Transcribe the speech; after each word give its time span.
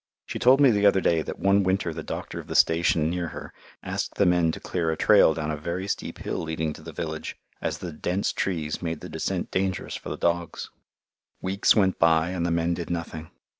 She 0.25 0.39
told 0.39 0.59
me 0.59 0.71
the 0.71 0.87
other 0.87 0.99
day 0.99 1.21
that 1.21 1.37
one 1.37 1.61
winter 1.61 1.93
the 1.93 2.01
doctor 2.01 2.39
of 2.39 2.47
the 2.47 2.55
station 2.55 3.07
near 3.11 3.27
her 3.27 3.53
asked 3.83 4.15
the 4.15 4.25
men 4.25 4.51
to 4.51 4.59
clear 4.59 4.89
a 4.89 4.97
trail 4.97 5.35
down 5.35 5.51
a 5.51 5.55
very 5.55 5.87
steep 5.87 6.17
hill 6.17 6.39
leading 6.39 6.73
to 6.73 6.81
the 6.81 6.91
village, 6.91 7.37
as 7.61 7.77
the 7.77 7.91
dense 7.93 8.33
trees 8.33 8.81
made 8.81 9.01
the 9.01 9.09
descent 9.09 9.51
dangerous 9.51 9.95
for 9.95 10.09
the 10.09 10.17
dogs. 10.17 10.71
Weeks 11.39 11.75
went 11.75 11.99
by 11.99 12.29
and 12.31 12.47
the 12.47 12.49
men 12.49 12.73
did 12.73 12.89
nothing. 12.89 13.29